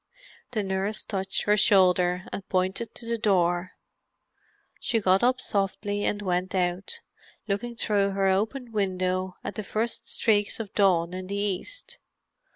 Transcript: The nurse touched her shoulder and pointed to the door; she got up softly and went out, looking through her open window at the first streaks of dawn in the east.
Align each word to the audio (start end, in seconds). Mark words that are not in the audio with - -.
The 0.49 0.63
nurse 0.63 1.03
touched 1.03 1.43
her 1.43 1.55
shoulder 1.55 2.25
and 2.33 2.49
pointed 2.49 2.95
to 2.95 3.05
the 3.05 3.19
door; 3.19 3.73
she 4.79 4.99
got 4.99 5.21
up 5.21 5.39
softly 5.39 6.05
and 6.05 6.23
went 6.23 6.55
out, 6.55 7.01
looking 7.47 7.75
through 7.75 8.09
her 8.13 8.25
open 8.25 8.71
window 8.71 9.35
at 9.43 9.53
the 9.53 9.63
first 9.63 10.07
streaks 10.07 10.59
of 10.59 10.73
dawn 10.73 11.13
in 11.13 11.27
the 11.27 11.35
east. 11.35 11.99